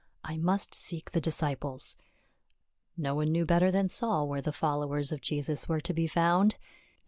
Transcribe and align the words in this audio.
"I 0.23 0.35
must 0.35 0.73
seek 0.73 1.11
the 1.11 1.21
disciples." 1.21 1.95
No 2.97 3.13
one 3.13 3.31
knew 3.31 3.45
better 3.45 3.69
than 3.69 3.87
Saul 3.87 4.27
where 4.27 4.41
the 4.41 4.51
followers 4.51 5.11
of 5.11 5.21
Jesus 5.21 5.69
were 5.69 5.81
to 5.81 5.93
be 5.93 6.07
found. 6.07 6.55